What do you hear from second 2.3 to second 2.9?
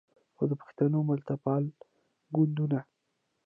ګوندونو